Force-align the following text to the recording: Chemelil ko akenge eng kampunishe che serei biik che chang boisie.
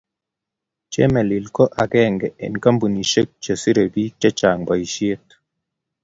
Chemelil 0.91 1.45
ko 1.55 1.63
akenge 1.83 2.27
eng 2.43 2.55
kampunishe 2.63 3.21
che 3.43 3.53
serei 3.61 3.89
biik 3.93 4.13
che 4.21 4.29
chang 4.39 4.61
boisie. 4.67 5.15